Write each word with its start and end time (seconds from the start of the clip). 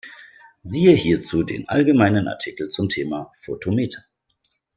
Siehe 0.63 0.95
hierzu 0.95 1.43
den 1.43 1.69
allgemeinen 1.69 2.27
Artikel 2.27 2.69
zum 2.69 2.89
Thema 2.89 3.31
Photometer. 3.39 4.03